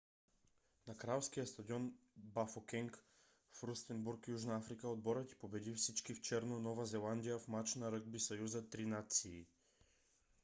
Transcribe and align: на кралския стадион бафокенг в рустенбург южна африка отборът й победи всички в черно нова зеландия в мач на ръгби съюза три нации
на 0.89 0.93
кралския 1.01 1.47
стадион 1.47 1.83
бафокенг 2.17 2.97
в 3.53 3.63
рустенбург 3.63 4.27
южна 4.27 4.57
африка 4.57 4.87
отборът 4.87 5.31
й 5.31 5.35
победи 5.35 5.73
всички 5.75 6.13
в 6.13 6.21
черно 6.21 6.59
нова 6.59 6.85
зеландия 6.85 7.39
в 7.39 7.47
мач 7.47 7.75
на 7.75 7.91
ръгби 7.91 8.19
съюза 8.19 8.69
три 8.69 8.85
нации 8.85 9.45